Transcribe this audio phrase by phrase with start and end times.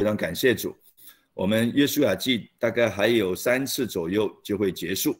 [0.00, 0.74] 非常感谢主。
[1.34, 5.14] 我们约书亚记大概还有三次左右就会结束。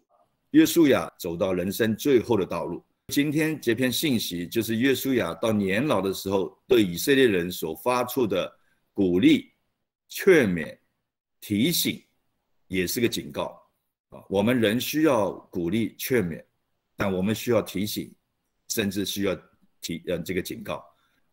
[0.53, 2.83] 约书亚走到人生最后的道路。
[3.09, 8.51] 今天这篇信息就是约书亚到年老的时候对以色列人所发出的
[8.95, 9.51] 鼓励、
[10.09, 10.75] 劝勉、
[11.43, 12.03] 提醒，
[12.67, 13.63] 也是个警告
[14.09, 14.25] 啊。
[14.31, 16.43] 我们人需要鼓励、劝勉，
[16.97, 18.11] 但我们需要提醒，
[18.69, 19.37] 甚至需要
[19.83, 20.83] 提呃这个警告。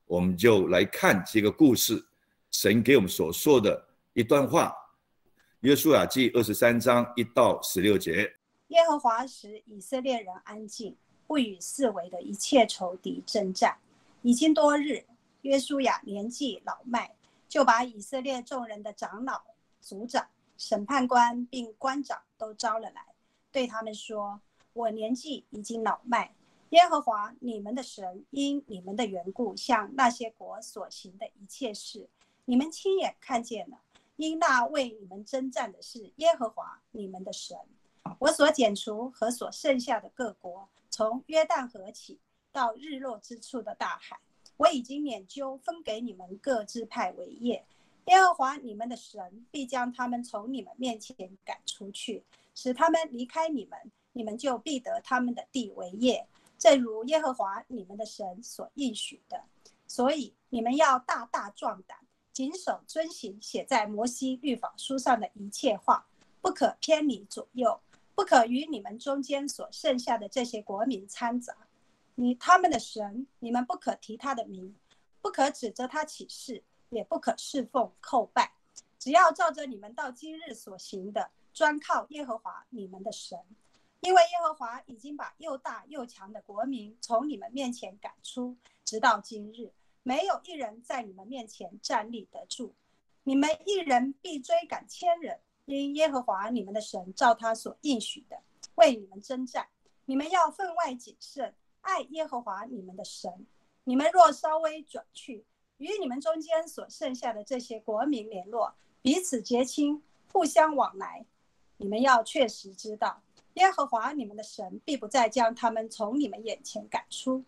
[0.06, 2.04] 我们就来看这个故事，
[2.52, 3.88] 神给我们所说的。
[4.14, 4.70] 一段话，
[5.60, 8.36] 《约书亚记》二十三章一到十六节。
[8.70, 13.78] 耶和华使以色列人安静，不与四围的一切仇敌征战。
[14.24, 15.06] 已经多日，
[15.44, 17.16] 约书亚年纪老迈，
[17.48, 19.42] 就把以色列众人的长老、
[19.80, 20.28] 族长、
[20.58, 23.06] 审判官并官长都招了来，
[23.52, 24.42] 对他们说
[24.74, 26.34] ：“我年纪已经老迈，
[26.72, 32.10] 耶和华你们的神因你们的缘故，向那些国所行的一切事，
[32.50, 33.78] 你们亲眼看见了。”
[34.18, 37.56] 因那为你们征战的是耶和华你们的神，
[38.18, 42.20] 我所剪除和所剩下的各国，从约旦河起
[42.52, 44.20] 到日落之处的大海，
[44.58, 47.64] 我已经免究分给你们各支派为业。
[48.06, 53.80] 耶和华你们的神必将他们从你们面前赶出去，使他们离开你们，
[54.14, 59.44] 你们就必得他们的地为业，正如耶和华你们的神所应许的。
[59.86, 62.00] 所以你们要大大壮胆。
[62.38, 66.06] 谨守遵行写在摩西律法书上的一切话，
[66.40, 67.82] 不可偏离左右，
[68.14, 71.58] 不可与你们中间所剩下的这些国民掺杂。
[72.14, 74.76] 你他们的神，你们不可提他的名，
[75.20, 78.54] 不可指责他起誓，也不可侍奉叩拜。
[79.00, 83.40] 只要照着你们到今日所行的，专靠耶和华你们的神，
[84.02, 88.56] 因为耶和华已经把又大又强的国民从你们面前赶出，
[88.86, 89.72] 直到今日。
[90.08, 92.74] 没有一人在你们面前站立得住，
[93.24, 98.42] 你们一人必追赶千人，因耶和华你们的神照他所应许的
[98.76, 99.68] 为你们征战。
[100.06, 103.46] 你们要分外谨慎，爱耶和华你们的神。
[103.84, 105.44] 你们若稍微转去，
[105.76, 110.02] 与你们中间所剩下的这些国民联络，彼此结亲，
[110.32, 111.26] 互相往来，
[111.76, 113.22] 你们要确实知道，
[113.56, 117.44] 耶和华你们的神必不再将他们从你们眼前赶出。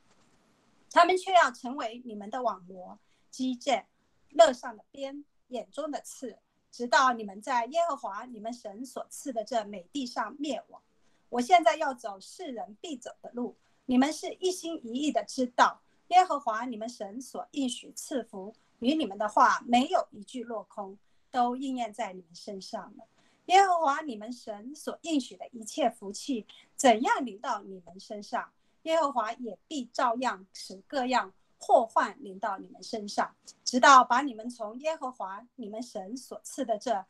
[0.92, 3.88] 他们却要成为你们的网罗、基建、
[4.30, 6.38] 勒上的鞭、眼中的刺，
[6.72, 10.82] 直到你们在耶和华你们神所赐的这美地上灭亡。
[11.30, 13.56] 我现在要走世人必走的路，
[13.86, 20.98] 你们是一心一意的知道耶和华你们神所应许赐福与你们的话，没有一句落空，
[21.30, 23.06] 都应验在你们身上了。
[23.46, 26.46] 耶和华你们神所应许的一切福气，
[26.76, 28.52] 怎样临到你们身上？
[28.90, 37.06] 耶和华也必照样使各样祸患临到你们身上，直到把你们从耶和华你们神所赐的这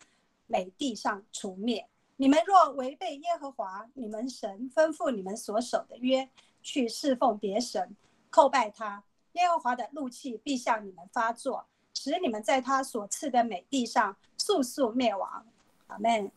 [0.45, 1.87] 美地上除灭。
[2.17, 6.29] 你们若违背耶和华你们神吩咐你们所守的约，
[6.61, 7.95] 去侍奉别神，
[8.29, 9.01] 叩拜他，
[9.33, 15.45] 耶和华的怒气必向你们发作，使你们在他所赐的美地上速速灭亡。
[15.87, 16.29] 阿门。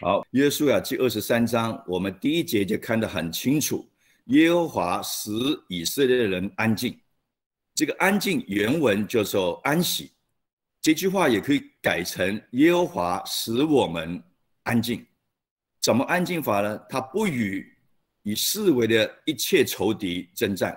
[0.00, 3.86] 好，约书亚记二十三章，我们第一节就看得很清楚。
[4.26, 5.30] 耶和华使
[5.68, 6.98] 以色列人安静，
[7.74, 10.12] 这个安静原文就说安息，
[10.80, 14.22] 这句话也可以改成耶和华使我们
[14.62, 15.06] 安静。
[15.80, 16.78] 怎么安静法呢？
[16.88, 17.70] 他不与
[18.22, 20.74] 以四维的一切仇敌征战。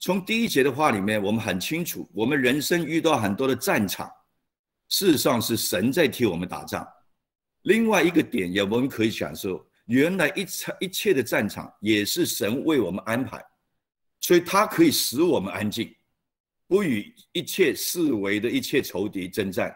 [0.00, 4.10] 从第一节的话里面，我们很清楚，我们人生遇到很多的战场，
[4.88, 6.84] 事实上是神在替我们打仗。
[7.62, 9.64] 另外一个点，也我们可以享受。
[9.86, 13.44] 原来一场一切的战场也是神为我们安排，
[14.20, 15.94] 所以他可以使我们安静，
[16.66, 19.74] 不与一切四围的一切仇敌征战。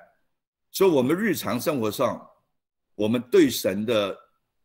[0.70, 2.26] 所以，我们日常生活上，
[2.94, 4.16] 我们对神的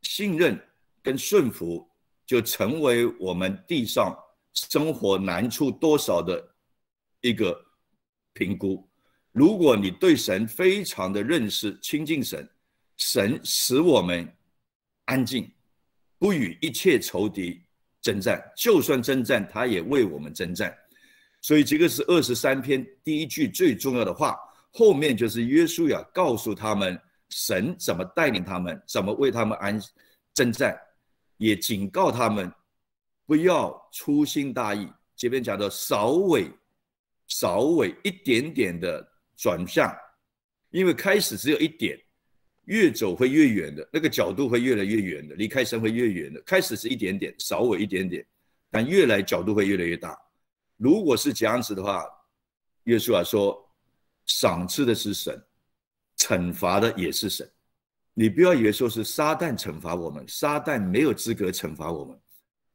[0.01, 0.57] 信任
[1.01, 1.89] 跟顺服，
[2.25, 4.17] 就成为我们地上
[4.53, 6.41] 生活难处多少的
[7.19, 7.59] 一个
[8.33, 8.89] 评估。
[9.31, 12.49] 如果你对神非常的认识，亲近神，
[12.95, 14.33] 神使我们。
[15.05, 15.51] 安静，
[16.17, 17.61] 不与一切仇敌
[18.01, 18.41] 征战。
[18.55, 20.75] 就算征战，他也为我们征战。
[21.41, 24.37] 所以这个是二十三篇第一句最重要的话。
[24.71, 29.79] 后面就是约书亚告诉他们，神怎么带领他们，怎么为他们安
[30.33, 30.75] 征战，
[31.37, 32.51] 也警告他们
[33.25, 34.91] 不要粗心大意。
[35.15, 36.49] 这边讲的稍微、
[37.27, 39.07] 稍微一点点的
[39.37, 39.95] 转向，
[40.71, 41.99] 因为开始只有一点。
[42.65, 46.41] 越走会越远的那个角度会越来越远的，离开神会越远的。
[46.41, 48.25] 开始是一点点，少我一点点，
[48.71, 50.17] 但越来角度会越来越大。
[50.77, 52.05] 如果是这样子的话，
[52.85, 53.57] 约书亚说，
[54.25, 55.41] 赏赐的是神，
[56.17, 57.49] 惩罚的也是神。
[58.13, 62.17] 你不要以为说是撒旦惩罚我们，撒旦没有资格惩罚我们。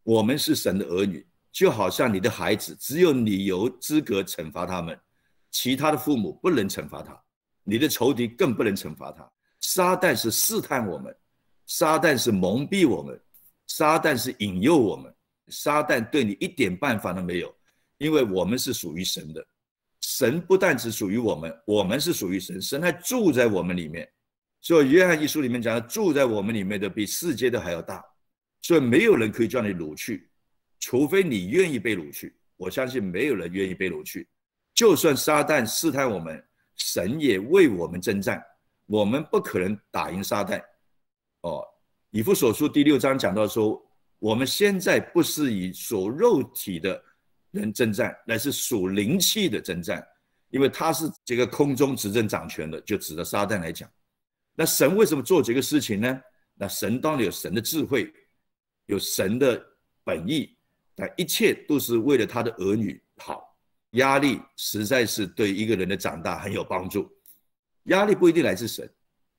[0.03, 4.99] 我们是神的儿女，就好像你的孩子，只有你有资格惩罚他们，
[5.51, 7.19] 其他的父母不能惩罚他，
[7.63, 9.31] 你的仇敌更不能惩罚他。
[9.71, 11.15] 撒旦是试探我们，
[11.67, 13.21] 撒旦是蒙蔽我们，
[13.67, 15.15] 撒旦是引诱我们，
[15.49, 17.55] 撒旦对你一点办法都没有，
[17.99, 19.47] 因为我们是属于神的。
[20.01, 24.11] 神不但只属于我们，我们是属于神，神还住在我们里面。
[24.63, 28.03] 所以约翰一书里面讲，住在我们里面的比世界的还要大。
[28.63, 30.31] 所以没有人可以叫你掳去，
[30.81, 32.35] 除非你愿意被掳去。
[32.57, 34.27] 我相信没有人愿意被掳去。
[34.73, 36.43] 就算撒旦试探我们，
[36.77, 38.43] 神也为我们征战。
[38.89, 40.61] 我们不可能打赢撒旦。
[41.43, 41.63] 哦，
[42.11, 43.81] 以弗所书第六章讲到说，
[44.19, 47.01] 我们现在不是以属肉体的
[47.51, 50.05] 人征战，乃是属灵气的征战，
[50.49, 53.89] 因为他是这个空中执政掌权的，就指着撒旦来讲。
[54.55, 56.21] 那神为什么做这个事情呢？
[56.55, 58.11] 那神当然有神的智慧，
[58.87, 59.63] 有神的
[60.03, 60.57] 本意，
[60.95, 63.45] 但一切都是为了他的儿女好。
[63.93, 67.11] 压力实在是对一个人的长大很有帮助。
[67.89, 68.91] 压力不一定来自神，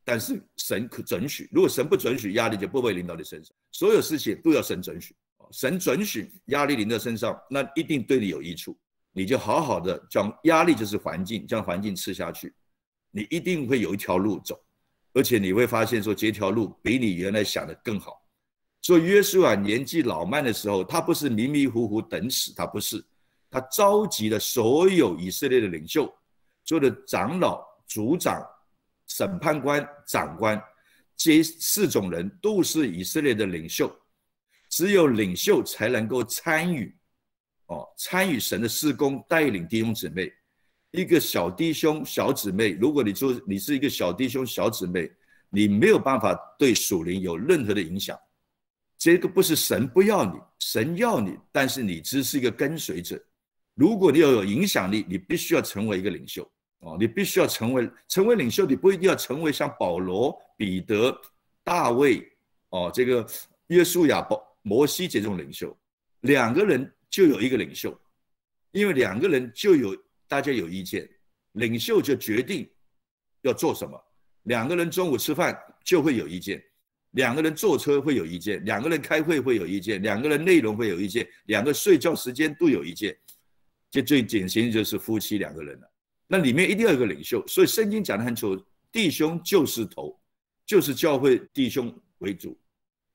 [0.04, 1.50] 但是神可准许。
[1.52, 3.56] 如果神不准许，压力就不会临到你身上。
[3.72, 5.16] 所有事情都要神准许，
[5.52, 8.78] 神准许压力临到身上，那一定对你有益处。
[9.12, 12.54] 你就好好的将压力就是环境，将环境吃下去，
[13.10, 14.62] 你一定会有一条路走。
[15.14, 18.24] 而且你会发现，说这条路比你原来想的更好。
[18.82, 23.04] 所以约书亚年纪老迈的时候，他不是迷迷糊糊等死，他不是，
[23.50, 26.06] 他召集了所有以色列的领袖，
[26.64, 28.42] 所有的长老、族长、
[29.08, 30.62] 审判官、长官，
[31.18, 33.94] 这四种人都是以色列的领袖。
[34.70, 36.96] 只有领袖才能够参与，
[37.66, 40.32] 哦，参与神的施工，带领弟兄姊妹。
[40.92, 45.12] 一个小弟兄、小姊妹，如果你说你是一个小弟兄、小姊妹，
[45.50, 48.18] 你没有办法对属灵有任何的影响。
[48.98, 53.20] 这个不是神不要你，神要你，但是你只是一个跟随者。
[53.74, 56.48] 如果你要有影响力，你必须要成为一个领袖
[56.80, 61.16] 哦，你必须要成为成为领袖，你不一定要成为像保罗、彼得、
[61.64, 62.28] 大卫
[62.70, 63.26] 哦，这个
[63.68, 65.78] 约书亚、保摩西这种领袖，
[66.22, 68.00] 两个人就有一个领袖，
[68.72, 69.96] 因为两个人就有。
[70.30, 71.10] 大家有意见，
[71.54, 72.70] 领袖就决定
[73.42, 74.00] 要做什么。
[74.44, 76.64] 两个人中午吃饭就会有意见，
[77.14, 83.18] 两个人坐车会有意见，两个人开会会有意见，两个人内容会有意见，两个睡觉时间都有意见。
[83.90, 85.89] 这最典型就是夫妻两个人了。
[86.32, 90.16] 那里面一定要有个领袖，所以圣经讲的很清楚，弟兄就是头，
[90.64, 92.56] 就是教会弟兄为主，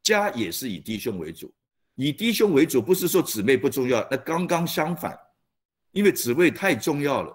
[0.02, 1.54] 家也是以弟兄为主。
[1.94, 5.16] 以弟兄为主，不是说姊妹不重要，那刚刚相反。
[5.92, 7.32] 因为姊妹太重要了，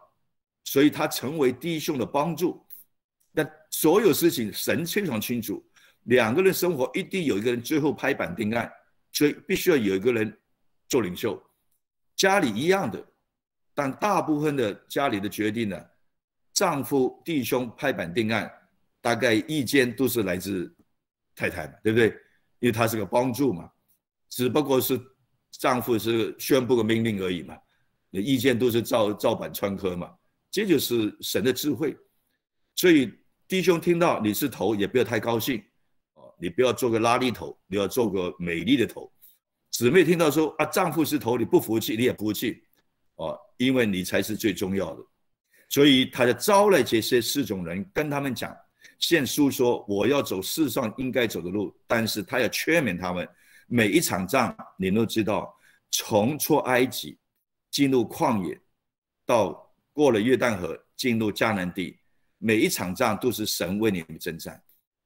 [0.66, 2.62] 所以他成为弟兄的帮助。
[3.32, 5.66] 那所有事情神非常清楚，
[6.04, 8.70] 两个人生活一定有一个人最后拍板定案，
[9.14, 10.38] 所以必须要有一个人
[10.90, 11.42] 做领袖。
[12.18, 13.02] 家里一样的，
[13.80, 15.86] 但大部分的家里的决定呢，
[16.52, 18.52] 丈夫弟兄拍板定案，
[19.00, 20.70] 大概意见都是来自
[21.34, 22.08] 太太，对不对？
[22.60, 23.72] 因为他是个帮助嘛，
[24.28, 25.00] 只不过是
[25.52, 27.58] 丈夫是宣布个命令而已嘛。
[28.10, 30.14] 你意见都是照照板穿科嘛，
[30.52, 31.96] 这就是神的智慧。
[32.76, 33.14] 所以
[33.48, 35.64] 弟兄听到你是头，也不要太高兴
[36.16, 39.10] 哦，你不要做个拉力头，你要做个美丽的头。
[39.72, 42.62] 姊妹听到说啊，丈夫是头，你不服气，你也不服气
[43.20, 45.02] 哦，因为你才是最重要的。
[45.70, 48.54] 所以他就招来这些四种人，跟他们讲，
[48.98, 53.26] 现书说我要走世上应该走的路，但是他要劝勉他们，
[53.68, 55.56] 每一场仗你都知道，
[55.92, 57.18] 从出埃及。
[57.72, 58.60] 进入旷野，
[59.28, 61.96] 到过了约旦河，进入迦南地，
[62.40, 64.60] 每一场仗都是神为你们征战。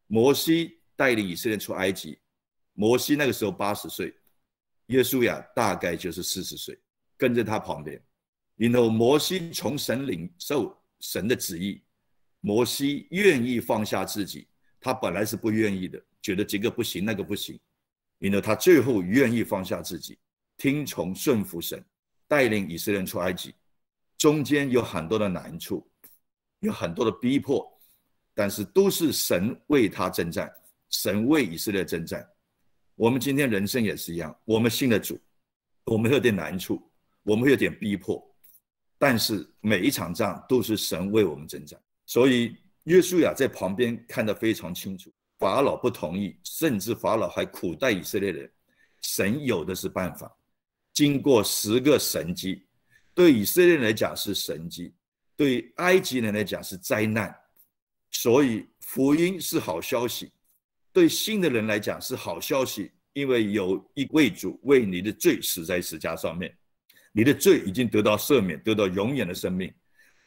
[0.07, 2.17] 摩西带领以色列出埃及，
[2.71, 4.15] 摩西那个时候八十岁，
[4.85, 6.79] 约书亚大概就是四十岁，
[7.23, 7.97] 跟着他旁边。
[8.57, 11.81] 然后摩西从神领受神的旨意，
[12.41, 14.45] 摩西愿意放下自己，
[14.81, 17.57] 他本来是不愿意的，觉得这个不行，那个不行。
[18.19, 20.19] 然后他最后愿意放下自己，
[20.57, 21.81] 听从顺服神。
[22.27, 23.53] 带领以色列人出埃及，
[24.17, 25.87] 中间有很多的难处，
[26.59, 27.65] 有很多的逼迫，
[28.33, 30.51] 但是都是神为他征战，
[30.89, 32.27] 神为以色列征战。
[32.95, 35.19] 我们今天人生也是一样，我们信了主，
[35.85, 36.81] 我们有点难处，
[37.23, 38.23] 我们会有点逼迫，
[38.97, 41.79] 但是每一场仗都是神为我们征战。
[42.05, 48.51] 所以约书亚在旁边看得非常清楚，法老不同意，甚至法老还苦待以色列人，
[49.01, 50.31] 神有的是办法。
[50.93, 52.67] 经过十个神迹，
[53.15, 54.93] 对以色列人来讲是神迹，
[55.35, 57.35] 对埃及人来讲是灾难。
[58.11, 60.31] 所以福音是好消息，
[60.91, 66.55] 对信的人来讲是好消息，因为有一位主为你的罪死在十字架上面，
[67.13, 69.73] 你的罪已经得到赦免，得到永远的生命。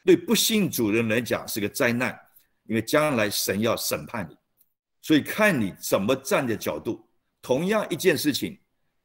[0.03, 2.17] 对不信主人来讲是个灾难，
[2.63, 4.35] 因为将来神要审判你，
[5.01, 7.05] 所以看你怎么站的角度。
[7.41, 8.57] 同样一件事情，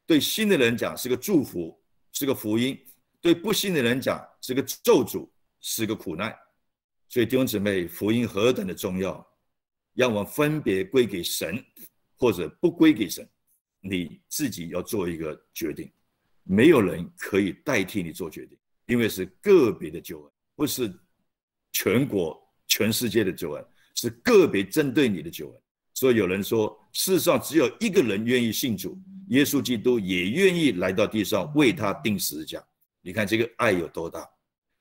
[0.07, 1.77] 对信的人讲是个祝福，
[2.13, 2.77] 是个福音；
[3.21, 5.29] 对不信的人讲是个咒诅，
[5.61, 6.33] 是个苦难。
[7.09, 9.25] 所以弟兄姊妹，福音何等的重要，
[9.95, 11.63] 让我们分别归给神，
[12.17, 13.29] 或者不归给神，
[13.81, 15.93] 你自己要做一个决定。
[16.45, 18.57] 没有人可以代替你做决定，
[18.87, 20.93] 因为是个别的救恩，不是
[21.73, 25.61] 全国、全世界的救恩，是个别针对你的救恩。
[25.95, 32.65] 所以有人说，世上只有一个人愿意信主，耶稣基督也愿意来到地上为他钉十字架。
[33.01, 34.29] 你看这个爱有多大？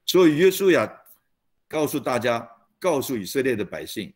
[0.06, 0.98] 所以约书亚。
[1.68, 2.46] 告诉大家，
[2.78, 4.14] 告诉以色列的百姓，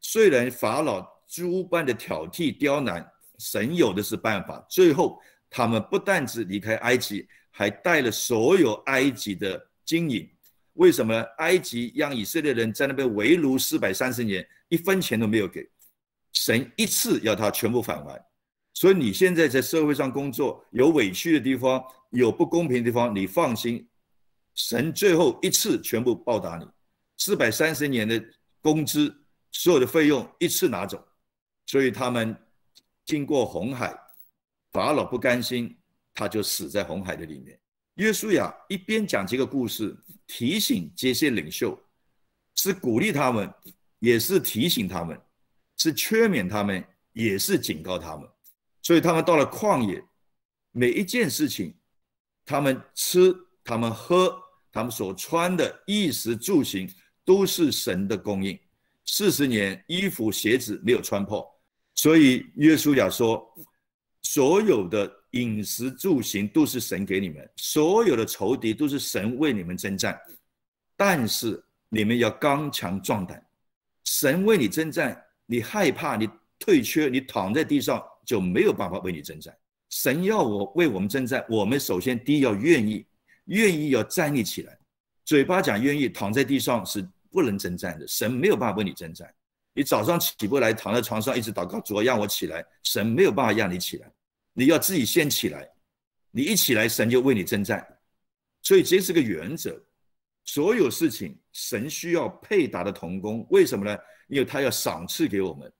[0.00, 4.58] 虽然法老诸般的挑剔刁难，神有的是办法。
[4.68, 10.28] 最后，他们不但只离开埃及，还带了所有埃及的金银。
[10.74, 11.14] 为什么？
[11.38, 15.68] 埃及让以色列人在那边围炉四百三十年，一分钱都没有给。
[16.32, 18.24] 神一次要他全部返还。
[18.74, 23.88] 所以你现在在社会上工作，有委屈的地方，有不公平的地方，你放心，
[24.54, 26.66] 神最后一次全部报答你。
[27.16, 28.22] 四百三十年的
[28.60, 29.12] 工资，
[29.50, 31.04] 所有的费用一次拿走，
[31.66, 32.36] 所以他们
[33.04, 33.92] 经过红海，
[34.78, 35.76] 法老不甘心，
[36.14, 37.58] 他就死在红海的里面。
[37.94, 41.76] 约书亚一边讲这个故事，提醒这些领袖，
[42.54, 43.52] 是鼓励他们，
[43.98, 45.20] 也是提醒他们，
[45.76, 48.28] 是劝勉他们，也是警告他们。
[48.82, 50.00] 所以他们到了旷野，
[50.70, 51.76] 每一件事情，
[52.44, 56.88] 他们吃，他们喝，他们所穿的衣食住行。
[57.24, 58.58] 都是神的供应，
[59.04, 61.46] 四十年衣服鞋子没有穿破，
[61.94, 63.46] 所以约书亚说，
[64.30, 70.20] 所有的饮食住行都是神给你们，所有的仇敌都是神为你们征战，
[70.96, 73.42] 但是你们要刚强壮胆，
[74.04, 79.56] 神为你征战，你害怕你退却，你躺在地上就没有办法为你征战。
[79.88, 83.06] 神要我为我们征战，我们首先第一要愿意，
[83.46, 84.78] 愿意要站立起来，
[85.24, 87.06] 嘴巴讲愿意，躺在地上是。
[87.30, 89.30] 不能征战的，神没有办法为你征战。
[89.74, 94.10] 你早上起不来，躺在床上一直祷告，主让我起来，神没有办法让你起来。
[94.58, 95.70] 你要自己先起来，
[96.32, 97.86] 你一起来，神就为你征战。
[98.60, 99.80] 所以这是个原则，
[100.44, 103.46] 所有事情神需要配搭的同工。
[103.50, 103.96] 为什么呢？
[104.26, 105.72] 因为他要赏赐给我们。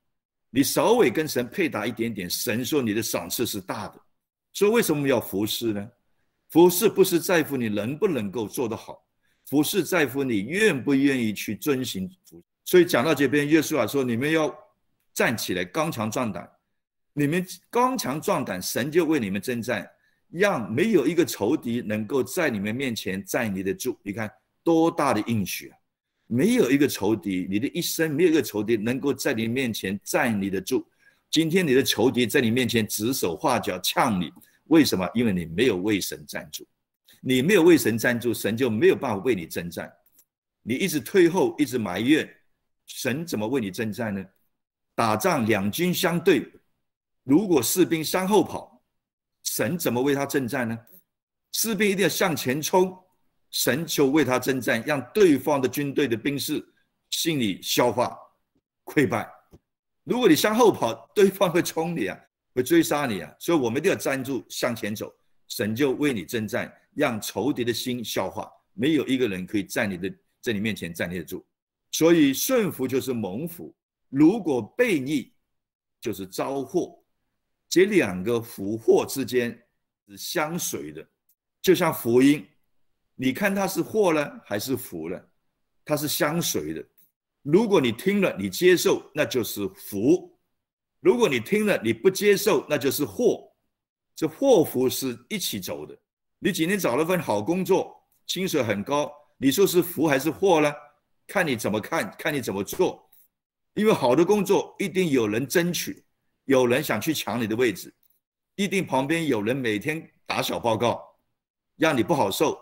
[0.50, 4.00] 你稍微跟神配搭一点点，神说你的赏赐是大的。
[4.52, 5.90] 所以为什么要服侍呢？
[6.50, 9.04] 服侍不是在乎你能不能够做得好。
[9.46, 12.08] 服侍在乎你愿不愿意去遵行，
[12.64, 14.56] 所以讲到这边，耶稣啊说：“你们要
[15.12, 16.48] 站起来，刚强壮胆。
[17.12, 19.88] 你们刚强壮胆，神就为你们征战，
[20.30, 23.98] 让没有一个仇敌能够在你们面前站立得住。
[24.02, 24.30] 你看
[24.62, 25.78] 多大的应许啊！
[26.26, 30.86] 没有一个仇敌，你的一生没有一个仇敌能够在你面前站立得住。
[31.30, 34.32] 今天你的仇敌在你面前指手画脚呛你，
[34.64, 35.08] 为什么？
[35.14, 36.66] 因为你没有为神站住。”
[37.20, 39.92] 你没有为神站住，神就没有办法为你征战。
[40.62, 42.32] 你一直退后，一直埋怨，
[42.86, 44.24] 神怎么为你征战呢？
[44.94, 46.48] 打仗两军相对，
[47.28, 48.82] 如果士兵向后跑，
[49.44, 50.78] 神怎么为他征战呢？
[51.52, 52.98] 士兵一定要向前冲，
[53.50, 56.66] 神就为他征战，让对方的军队的兵士
[57.10, 58.18] 心里消化
[58.86, 59.30] 溃败。
[60.04, 62.18] 如果你向后跑，对方会冲你啊，
[62.54, 63.30] 会追杀你啊。
[63.38, 65.12] 所以我们一定要站住，向前走，
[65.48, 66.72] 神就为你征战。
[66.94, 71.46] 让仇敌的心消化，没有一个人可以在你的在你面前站立得住，
[71.92, 73.76] 所以顺服就是蒙福，
[74.08, 75.32] 如果背逆
[76.00, 76.97] 就是招祸，
[77.68, 79.50] 这两个福祸之间
[80.08, 81.06] 是相随的，
[81.60, 82.46] 就像福音，
[83.14, 85.20] 你看它是祸呢还是福呢？
[85.84, 86.84] 它是相随的。
[87.42, 90.30] 如果你听了你接受，那就是福；
[91.00, 93.50] 如果你听了你不接受，那就是祸。
[94.14, 95.96] 这祸福是一起走的。
[96.38, 97.94] 你今天找了份好工作，
[98.26, 100.72] 薪水很高，你说是福还是祸呢？
[101.26, 103.10] 看你怎么看，看你怎么做。
[103.74, 106.04] 因为好的工作一定有人争取，
[106.48, 107.94] 有人想去抢你的位置，
[108.56, 111.02] 一定旁边有人每天打小报告，
[111.76, 112.58] 让你不好受。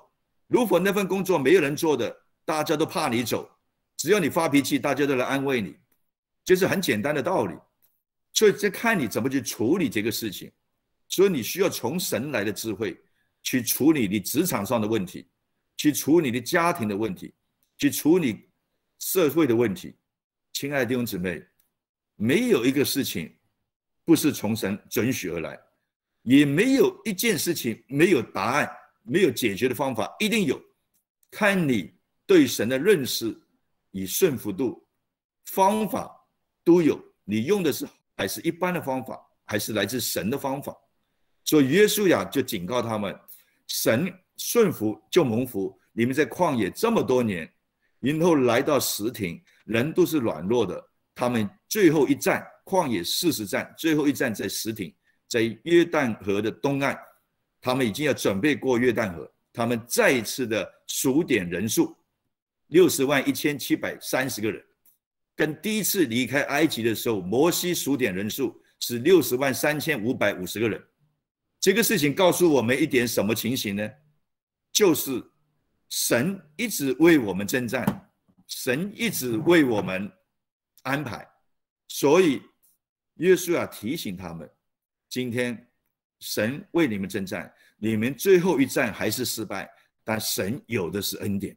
[0.48, 2.14] 如果那份工作没有人做的，
[2.44, 3.48] 大家都怕你走，
[3.96, 5.76] 只要你发脾气，大家都来安慰你，
[6.44, 7.54] 这是很简单的道理。
[8.32, 10.50] 所以这看你怎么去处理这个事情。
[11.08, 13.00] 所以你需要从神来的智慧。
[13.42, 15.28] 去处理你职场上的问题，
[15.76, 17.32] 去处理你的家庭的问题，
[17.78, 18.48] 去处理
[18.98, 19.94] 社会的问题，
[20.52, 21.40] 亲爱的弟兄姊妹，
[22.16, 23.32] 没有一个事情
[24.06, 25.60] 不是从神准许而来，
[26.22, 28.70] 也没有一件事情没有答案、
[29.02, 30.58] 没有解决的方法，一定有。
[31.30, 31.92] 看你
[32.24, 33.36] 对神的认识
[33.90, 34.86] 与顺服度，
[35.46, 36.10] 方法
[36.64, 36.98] 都有。
[37.24, 37.86] 你用的是
[38.16, 40.74] 还是一般的方法，还是来自神的方法？
[41.44, 43.14] 所以约书亚就警告他们：
[43.66, 45.76] 神顺服就蒙福。
[45.92, 47.52] 你们在旷野这么多年，
[47.98, 50.90] 然后来到石亭，人都是软弱的。
[51.14, 54.92] 他们最后一站，旷野四十站，最后一站在石亭，
[55.28, 56.98] 在约旦河的东岸，
[57.60, 59.32] 他们已经要准备过约旦河。
[59.52, 61.96] 他们再一次的数点人数，
[62.66, 64.62] 六十万一千七百三十个人，
[65.36, 70.82] 跟第一次离开埃及的时候，摩西数点人数是六十万三千五百五十个人。
[71.60, 73.90] 这个事情告诉我们一点什么情形呢？
[74.72, 75.24] 就是
[75.88, 78.10] 神一直为我们征战，
[78.48, 80.10] 神一直为我们
[80.82, 81.26] 安排。
[81.88, 82.42] 所以
[83.16, 84.50] 约书亚提醒他们：
[85.08, 85.68] 今天
[86.20, 87.52] 神为你们征战。
[87.78, 89.70] 你们最后一战还是失败，
[90.02, 91.54] 但神有的是恩典，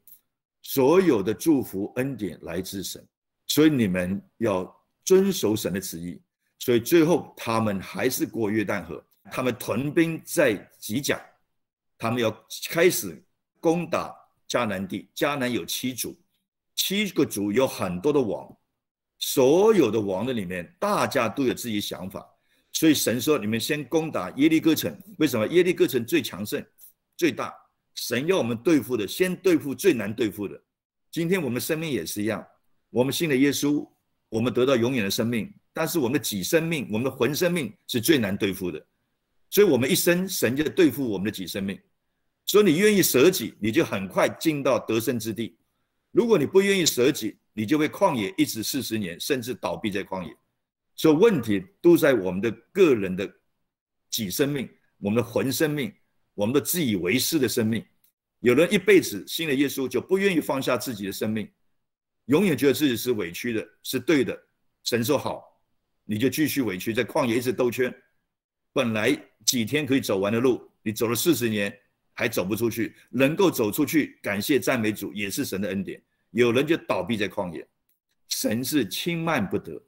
[0.62, 3.06] 所有的祝福恩典来自神，
[3.48, 6.22] 所以你们要遵守神的旨意。
[6.60, 9.02] 所以最后他们还是过约旦河，
[9.32, 11.18] 他们屯兵在吉甲，
[11.98, 12.30] 他们要
[12.70, 13.24] 开始
[13.62, 14.14] 攻打
[14.48, 15.10] 迦南地。
[15.16, 16.20] 迦南有七族，
[16.76, 18.54] 七个族有很多的王，
[19.20, 22.26] 所有的王的里面，大家都有自己想法。
[22.72, 24.98] 所以神说：“你们先攻打耶利哥城。
[25.18, 26.64] 为什么耶利哥城最强盛、
[27.18, 27.54] 最大？
[27.96, 30.58] 神要我们对付的，先对付最难对付的。
[31.12, 32.46] 今天我们生命也是一样，
[32.92, 33.86] 我们信了耶稣，
[34.30, 35.52] 我们得到永远的生命。
[35.74, 38.80] 但是我们的己生命、我们的魂生命是最难对付的。
[39.50, 41.78] 所以，我们一生神就对付我们的己生命。
[42.46, 45.56] 所以，你愿意舍己，你就很快进到得胜之地；
[46.12, 50.36] 如果你不愿意舍己，你就会旷野一直四十年，甚至倒闭在旷野。”
[50.96, 53.32] 所以问题都在我们的个人的
[54.10, 55.94] 己生命，我们的魂生命，
[56.34, 57.86] 我们的自以为是的生命。
[58.42, 61.50] 有人一辈子信了耶稣，就不愿意放下自己的生命，
[62.26, 64.38] 永远觉得自己是委屈的，是对的。
[64.84, 65.44] 神说好，
[66.04, 67.94] 你就继续委屈，在旷野一直兜圈。
[68.74, 71.74] 本来几天可以走完的路，你走了四十年
[72.14, 72.96] 还走不出去。
[73.10, 76.02] 能够走出去，感谢赞美主，也是神的恩典。
[76.32, 77.68] 有人就倒闭在旷野，
[78.28, 79.82] 神是轻慢不得。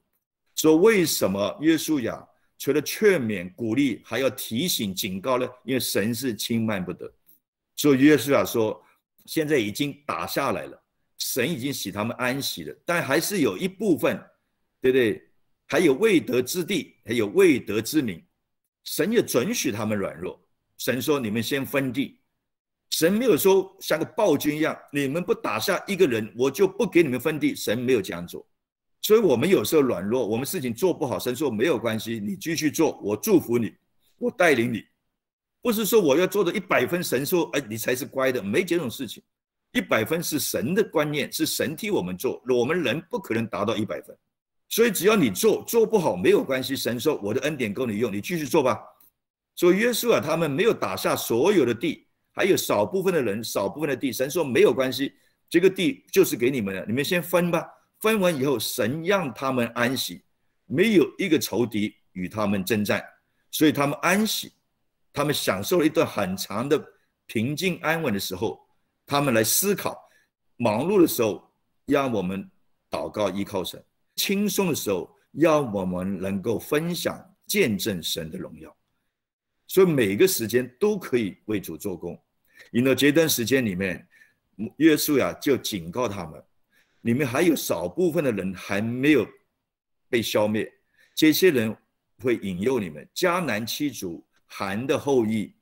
[0.56, 2.28] 说为什么约书亚
[2.58, 5.48] 除了劝勉、鼓励，还要提醒、警告呢？
[5.64, 7.12] 因为神是轻慢不得。
[7.76, 8.84] 所以约书亚说，
[9.26, 10.84] 现在已经打下来了，
[11.18, 14.16] 神已经使他们安息了，但还是有一部分，
[14.80, 15.28] 对不对？
[15.68, 18.24] 还有未得之地，还有未得之民，
[18.84, 20.40] 神也准许他们软弱。
[20.78, 22.20] 神说：“你们先分地。”
[22.92, 27.56] 神没有说像个暴君一样，你们不打下一个人，我就不给你们分地。
[27.56, 28.46] 神没有这样做。
[29.02, 33.74] 所以，我们有时候软弱，我们事情做不好，神说没有关系，你继续做，我祝福你，
[34.20, 34.84] 我带领你，
[35.62, 39.24] 不是说我要做的一百分，神说哎，你才是乖的，没这种事情，
[39.72, 44.16] 一百分是神的观念，是神替我们做，我们人不可能达到一百分，
[44.70, 48.80] 所以只要你做，做不好没有关系，神说我的恩典够你用，你继续做吧。
[49.56, 55.14] 所以约书亚他们没有打下所有的地，还有少部分的人，少部分的地，神说没有关系，
[55.50, 57.68] 这个地就是给你们的，你们先分吧。
[58.00, 60.24] 分完以后，神让他们安息，
[60.66, 63.04] 没有一个仇敌与他们征战，
[63.52, 64.52] 所以他们安息，
[65.14, 66.84] 他们享受了一段很长的
[67.28, 68.60] 平静安稳的时候。
[69.04, 69.98] 他们来思考，
[70.56, 71.44] 忙碌的时候
[71.86, 72.50] 让我们
[72.90, 73.84] 祷告依靠神，
[74.16, 78.74] 轻松的时候让我们能够分享见证神的荣耀。
[79.72, 82.22] 所以每个时间都可以为主做工。
[82.74, 84.06] 因为这段时间里面，
[84.76, 86.44] 约书亚就警告他们。
[87.04, 89.26] 里面还有少部分的人还没有
[90.10, 90.70] 被消灭，
[91.16, 91.74] 这些人
[92.22, 93.08] 会引诱你们。
[93.16, 95.56] 迦南七族韩的后裔，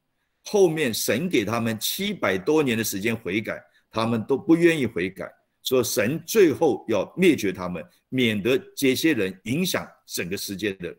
[0.43, 10.97] 后面神给他们七百多年的时间悔改，他们都不愿意悔改，说神最后要灭绝他们，免得这些人影响整个世界的，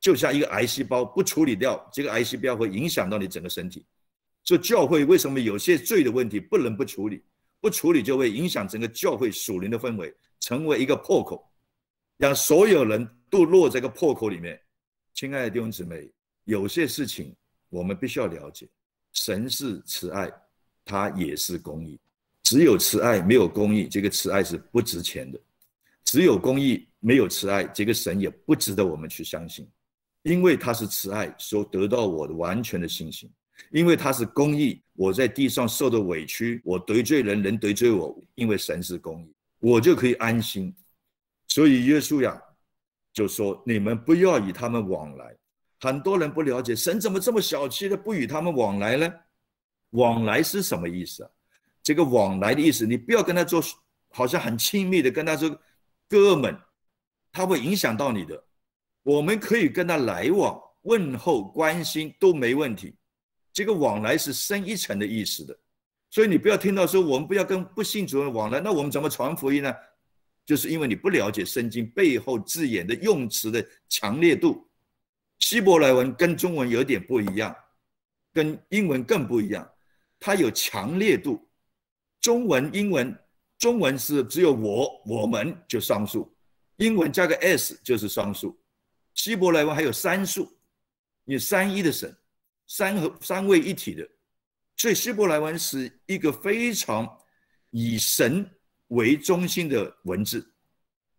[0.00, 3.84] 就像一个癌细胞不处理掉，这个癌细胞会影响到你整个身体。
[4.44, 7.22] 这教会为什么有些罪的问题不能不处理？
[7.60, 11.44] 不处理就会影响整个教会属灵的氛围，成为一个破口，
[12.16, 14.58] 让所有人都落在个破口里面。
[15.12, 16.08] 亲爱的弟兄姊妹，
[16.44, 17.34] 有些事情
[17.68, 18.68] 我们必须要了解：
[19.12, 20.32] 神是慈爱，
[20.84, 21.98] 他也是公义。
[22.44, 25.38] 只有慈爱没有公义，这个慈爱是不值钱的；
[26.04, 29.68] 只有公义没有慈爱，这个神也不值得我们去相信。
[30.28, 33.30] 因为他是慈爱，所得到我的完全的信心。
[33.70, 40.74] 因为他是公义，我在地上受的委屈，我得罪人，人得罪我，因为神是公义，我就可以安心。
[41.46, 42.38] 所以约书亚
[43.10, 45.34] 就说：“你们不要与他们往来。”
[45.80, 49.10] 很多人不了解神怎么这么小气的不与他们往来呢？
[49.90, 51.30] 往来是什么意思啊？
[51.82, 53.62] 这个往来的意思，你不要跟他做，
[54.10, 55.58] 好像很亲密的跟他说
[56.06, 56.54] 哥们，
[57.32, 58.44] 他会影响到你的。
[59.08, 62.94] 我们可以跟他来往、问候、关心都没问题。
[63.54, 65.58] 这个往来是深一层的意思的，
[66.10, 69.74] 所以你不要听到说我们不要跟不信主人往来，那我们怎么传福音呢？
[70.44, 74.62] 就是因为你不了解圣经背后字眼的用词的强烈度。
[75.38, 77.56] 希伯来文跟中文有点不一样，
[78.34, 79.66] 跟英文更不一样，
[80.20, 81.48] 它有强烈度。
[82.20, 83.18] 中文、英文，
[83.58, 86.30] 中文是只有我、我们就双数，
[86.76, 88.54] 英文加个 s 就是双数。
[89.18, 90.48] 希伯来文还有三数，
[91.24, 92.16] 有三一的神，
[92.68, 94.08] 三和三位一体的，
[94.76, 97.04] 所以希伯来文是一个非常
[97.70, 98.48] 以神
[98.86, 100.48] 为中心的文字。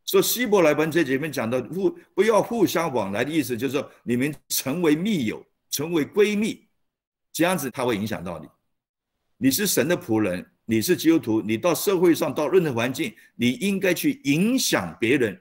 [0.05, 6.69] 说希伯来文这里面讲的互不要互相往来的意思，就是说你们成为密友，成为闺蜜，
[7.33, 8.47] 这样子它会影响到你。
[9.35, 15.38] 你是神的仆人，你是基督徒，你到社会上到任何环境，你应该去影响别人，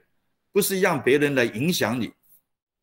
[0.51, 2.11] 不是让别人来影响你。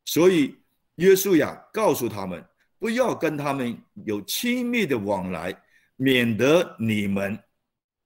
[0.07, 0.55] 所以
[0.95, 2.41] 约书亚告诉他们，
[2.79, 5.53] 不要跟他们有亲密的往来，
[5.97, 7.37] 免得你们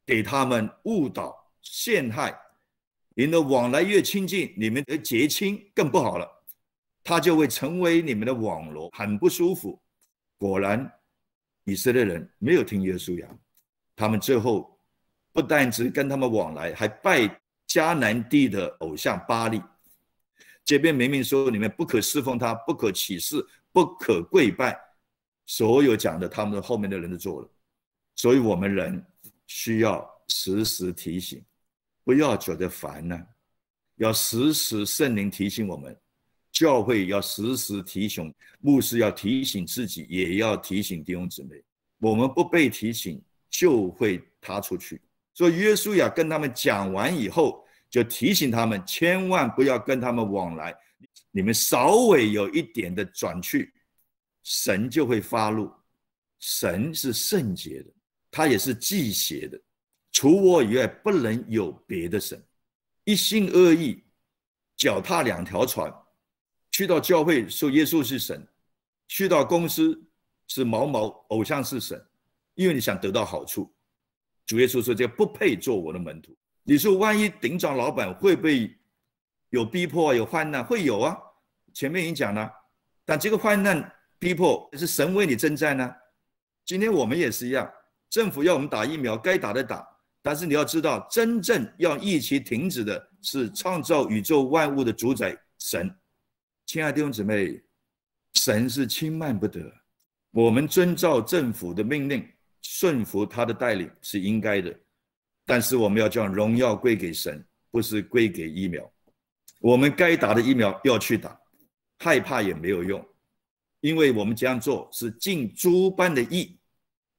[0.04, 2.36] 给他们误导陷害。
[3.14, 6.28] 你的往来越亲近，你们的结亲更不好了，
[7.04, 9.80] 他就会成为你们的网罗，很不舒服。
[10.40, 10.92] 果然，
[11.66, 13.28] 以色列人没有听约书亚，
[13.96, 14.76] 他们最后
[15.32, 17.20] 不但只跟他们往来，还拜
[17.68, 19.62] 迦南地的偶像巴利。
[20.64, 24.80] 这边明明说你们不可侍奉他，不可起誓，不可跪拜，
[25.46, 27.50] 所有讲的他们的后面的人都做了。
[28.16, 29.04] 所以我们人
[29.48, 31.44] 需要时时提醒。
[32.04, 33.16] 不要觉得烦呢，
[33.98, 35.96] 要时时圣灵提醒我们，
[36.52, 41.64] 教会要时时提醒牧师，要提醒自己，也要提醒弟兄姊妹。
[42.00, 43.22] 我们不被提醒，
[43.52, 45.00] 就会踏出去。
[45.36, 50.74] 所以约书亚跟他们讲完以后，就提醒他们，千万不要跟他们往来。
[51.30, 53.74] 你们稍微有一点的转去，
[54.44, 55.72] 神就会发怒。
[56.40, 57.92] 神是圣洁的，
[58.32, 59.62] 他也是忌邪的。
[60.12, 62.42] 除我以外，不能有别的神。
[63.04, 64.04] 一心二意，
[64.78, 65.94] 脚踏两条船，
[66.72, 68.48] 去到教会说耶稣是神，
[69.08, 70.02] 去到公司
[70.48, 72.04] 是某某偶像是神，
[72.56, 73.74] 因为你想得到好处。
[74.46, 78.76] 主耶稣说：“这不配做我的门徒。”你说，万一顶长老板会不会
[79.50, 80.64] 有逼迫、有患难？
[80.64, 81.18] 会有啊。
[81.74, 82.52] 前面已经讲了，
[83.06, 85.96] 但这个患难逼迫是神为你征战呢。
[86.66, 87.70] 今天我们也是一样，
[88.10, 89.86] 政府要我们打疫苗，该打的打。
[90.22, 95.90] 但是你要知道，真正要疫情停止的是创造宇宙万物的主宰神。
[96.68, 97.60] 亲爱的弟兄姊妹，
[98.34, 99.60] 神是轻慢不得。
[100.32, 102.26] 我们遵照政府的命令，
[102.62, 104.80] 顺服他的带领是应该的。
[105.46, 108.92] 但是我们要将荣耀归给神，不是归给疫苗。
[109.60, 111.40] 我们该打的疫苗要去打，
[112.00, 113.06] 害怕也没有用，
[113.80, 116.58] 因为我们这样做是尽诸般的义。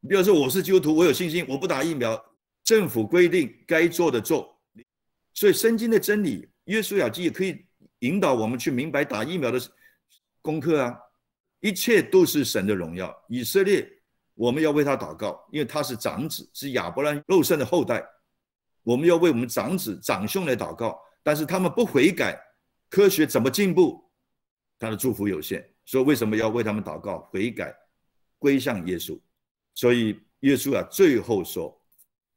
[0.00, 2.20] 你比如说，我是基督徒，我有信心，我不打疫苗。
[2.64, 4.56] 政府规定该做的做，
[5.34, 7.66] 所以圣经的真理，约书亚基也可以
[7.98, 9.60] 引导我们去明白打疫苗的
[10.40, 10.96] 功课啊，
[11.58, 13.12] 一切都是神的荣耀。
[13.28, 13.88] 以色列，
[14.34, 18.04] 我们要为他祷告，因为他是长子，是亚伯兰肉身的后代，
[18.82, 20.98] 我们要为我们长子长兄来祷告。
[21.22, 22.36] 但是他们不悔改，
[22.90, 24.02] 科学怎么进步？
[24.78, 27.72] 他的祝福有限，所以为什么要为他们祷告悔改，
[28.38, 29.18] 归向耶稣？
[29.74, 31.78] 所以耶稣啊，最后说。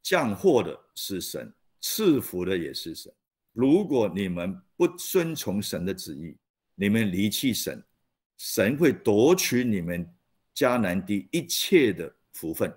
[0.03, 3.11] 降祸的是神，赐福的也是神。
[3.53, 6.37] 如果你们不遵从神的旨意，
[6.75, 7.83] 你们离弃神，
[8.37, 10.07] 神会夺取你们
[10.55, 12.73] 迦南地一切的福分。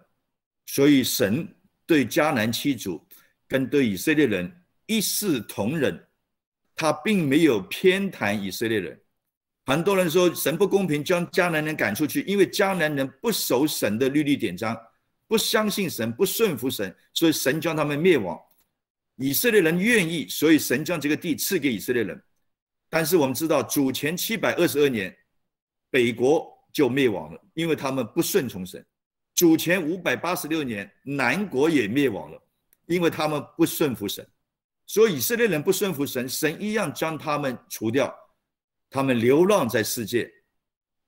[0.66, 1.48] 所以神
[1.86, 3.02] 对迦南七族
[3.46, 4.52] 跟对以色列人
[4.86, 5.98] 一视同仁，
[6.74, 9.00] 他并没有偏袒以色列人。
[9.64, 14.76] 很多人说神不公平，将迦南人赶出去，因为迦南人不守神的律例典章。
[15.26, 18.38] 不相信神，不顺服神，所以神将他们灭亡。
[19.16, 22.18] 以色列人愿意，所以神将这个地赐给以色列人。
[22.88, 25.14] 但是我们知道，主前七百二十二年，
[25.90, 28.86] 北国就灭亡了，因为他们不顺从神。
[29.34, 32.40] 主前五百八十六年，南国也灭亡了，
[32.86, 34.24] 因为他们不顺服神。
[34.86, 38.16] 所以以色列人不顺服神，神一样将他们除掉。
[38.88, 40.30] 他们流浪在世界，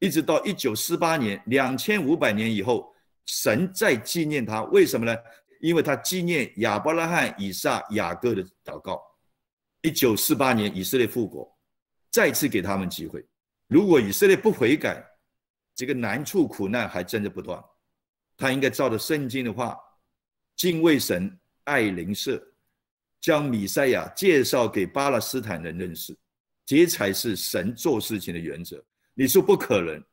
[0.01, 2.93] 一直到一九四八年，两千五百年以后。
[3.27, 5.17] 神在纪念他，为什么呢？
[5.61, 9.01] 因为他纪念亚伯拉罕、以撒、雅各的祷告，
[9.83, 11.49] 一九四八年以色列复国，
[12.11, 13.25] 再次给他们机会。
[13.69, 15.07] 如果以色列不悔改，
[15.81, 17.59] 这个难处苦难还真的不断。
[18.37, 19.79] 他应该照着圣经的话，
[20.55, 22.39] 敬畏神，爱邻舍，
[23.19, 26.15] 将米赛亚介绍给巴勒斯坦人认识，
[26.67, 28.85] 这才是神做事情的原则。
[29.15, 30.05] 你说不可能，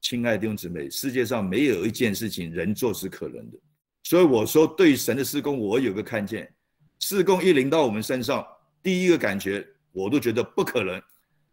[0.00, 3.56] 亲爱的弟兄姊妹，世界上没有一件事情人做是可能的。
[4.02, 6.52] 所以我说，对神的施工，我有个看见，
[6.98, 8.44] 施工一临到我们身上，
[8.82, 11.00] 第一个感觉，我都觉得不可能。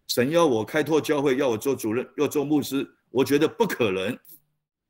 [0.07, 4.17] 神要我开拓教会，要我做主任，要做牧师，我觉得不可能。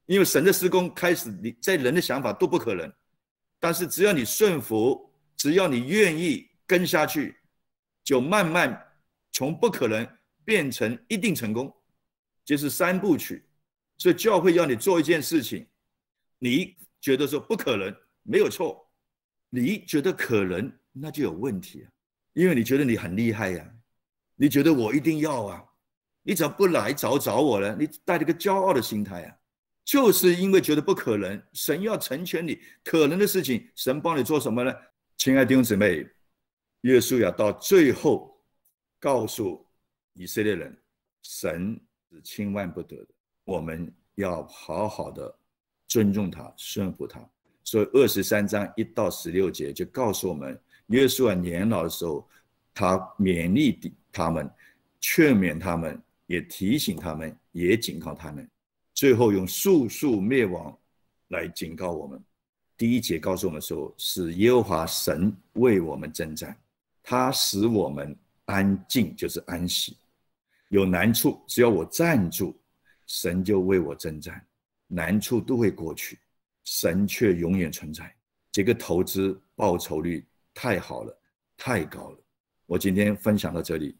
[0.05, 2.91] 因为神的施工开始，你在人的想法都不可能，
[3.59, 7.37] 但是只要你顺服，只要你愿意跟下去，
[8.03, 8.81] 就慢慢
[9.31, 10.07] 从不可能
[10.43, 11.73] 变成一定成功，
[12.43, 13.45] 就是三部曲。
[13.97, 15.65] 所以教会要你做一件事情，
[16.39, 18.85] 你觉得说不可能，没有错；
[19.49, 21.87] 你觉得可能，那就有问题啊，
[22.33, 23.73] 因为你觉得你很厉害呀，
[24.35, 25.63] 你觉得我一定要啊，
[26.23, 27.75] 你怎么不来找找我呢？
[27.79, 29.37] 你带着个骄傲的心态啊。
[29.85, 34.73] 就是因为觉得不可能，神要成全你可能的事情，神帮你做什么呢？
[35.17, 36.07] 亲爱的弟兄姊妹，
[36.81, 38.41] 耶稣要到最后
[38.97, 39.67] 告诉
[40.13, 40.81] 以色列人，
[41.21, 41.77] 神
[42.09, 43.07] 是千万不得的，
[43.43, 45.37] 我们要好好的
[45.85, 47.19] 尊重他，顺服他。
[47.65, 50.57] 所以二十三章一到十六节就告诉我们，
[50.87, 52.25] 耶稣啊年老的时候，
[52.73, 54.49] 他勉励他们，
[55.01, 56.01] 劝勉他们，
[56.33, 58.49] 也提醒他们，也警告他们。
[58.95, 60.75] 最后用速速灭亡
[61.27, 62.19] 来警告我们。
[62.75, 66.57] 第一节告诉我们说，是耶和华神为我们征战，
[67.03, 69.95] 他使我们安静，就是安息。
[70.69, 72.59] 有难处，只要我站住，
[73.05, 74.43] 神就为我征战，
[74.87, 76.17] 难处都会过去，
[76.63, 78.11] 神却永远存在。
[78.51, 81.15] 这个投资报酬率太好了，
[81.55, 82.17] 太高了。
[82.65, 83.91] 我今天分享到这里。